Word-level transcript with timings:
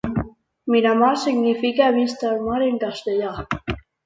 "Miramar" 0.75 1.11
significa 1.23 1.91
"vista 1.99 2.29
al 2.31 2.41
mar" 2.49 2.63
en 2.71 2.81
castellà. 2.87 3.37